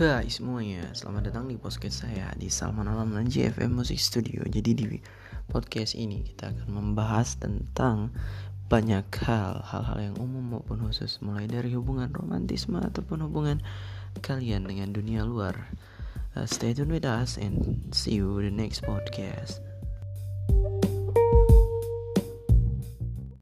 [0.00, 4.40] Hai semuanya, selamat datang di podcast saya di Salman Alam dan JFM Music Studio.
[4.48, 4.96] Jadi di
[5.52, 8.08] podcast ini kita akan membahas tentang
[8.72, 11.20] banyak hal Hal-hal yang umum maupun khusus.
[11.20, 13.60] Mulai dari hubungan romantisme ataupun hubungan
[14.24, 15.68] kalian dengan dunia luar.
[16.32, 19.60] Uh, Stay tuned with us and see you the next podcast.